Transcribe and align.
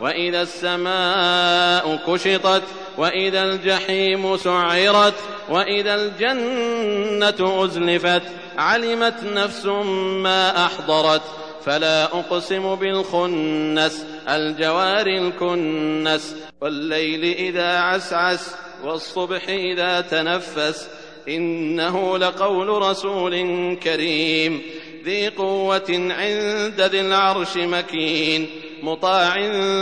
وإذا 0.00 0.42
السماء 0.42 1.96
كشطت 1.96 2.62
وإذا 2.98 3.42
الجحيم 3.42 4.36
سعرت 4.36 5.14
وإذا 5.48 5.94
الجنة 5.94 7.64
أزلفت 7.64 8.22
علمت 8.58 9.24
نفس 9.24 9.66
ما 9.66 10.66
أحضرت. 10.66 11.22
فلا 11.64 12.04
أقسم 12.04 12.74
بالخنس 12.74 14.06
الجوار 14.28 15.06
الكنس 15.06 16.36
والليل 16.60 17.24
إذا 17.24 17.78
عسعس 17.78 18.54
والصبح 18.84 19.48
إذا 19.48 20.00
تنفس. 20.00 20.88
إنه 21.28 22.18
لقول 22.18 22.68
رسول 22.68 23.34
كريم 23.82 24.62
ذي 25.04 25.28
قوة 25.28 25.86
عند 25.90 26.80
ذي 26.80 27.00
العرش 27.00 27.56
مكين. 27.56 28.48
مطاع 28.84 29.34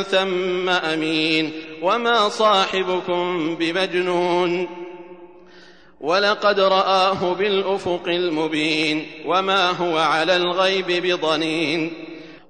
ثم 0.02 0.68
أمين 0.68 1.52
وما 1.82 2.28
صاحبكم 2.28 3.54
بمجنون 3.56 4.68
ولقد 6.00 6.60
رآه 6.60 7.34
بالأفق 7.34 8.02
المبين 8.08 9.06
وما 9.26 9.70
هو 9.70 9.98
على 9.98 10.36
الغيب 10.36 10.86
بضنين 10.86 11.92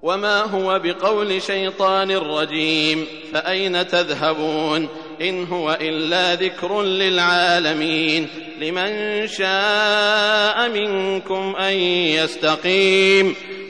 وما 0.03 0.41
هو 0.43 0.79
بقول 0.79 1.43
شيطان 1.43 2.11
رجيم 2.11 3.07
فأين 3.33 3.89
تذهبون 3.89 4.89
إن 5.21 5.45
هو 5.45 5.79
إلا 5.81 6.35
ذكر 6.35 6.83
للعالمين 6.83 8.29
لمن 8.61 9.27
شاء 9.27 10.69
منكم 10.69 11.57
أن 11.57 11.73
يستقيم 11.73 13.35